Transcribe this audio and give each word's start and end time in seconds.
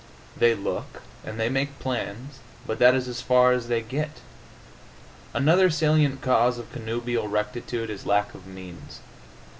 They 0.35 0.55
look 0.55 1.03
and 1.23 1.39
they 1.39 1.47
make 1.47 1.77
plans, 1.77 2.39
but 2.65 2.79
that 2.79 2.95
is 2.95 3.07
as 3.07 3.21
far 3.21 3.51
as 3.51 3.67
they 3.67 3.81
get. 3.83 4.21
Another 5.31 5.69
salient 5.69 6.21
cause 6.21 6.57
of 6.57 6.71
connubial 6.73 7.27
rectitude 7.27 7.91
is 7.91 8.03
lack 8.07 8.33
of 8.33 8.47
means. 8.47 9.01